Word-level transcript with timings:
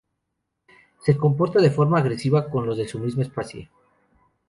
Se 1.05 1.15
comporta 1.15 1.61
de 1.61 1.69
forma 1.69 1.99
agresiva 1.99 2.49
con 2.49 2.65
los 2.65 2.75
de 2.79 2.87
su 2.87 2.97
misma 2.97 3.21
especie. 3.21 3.69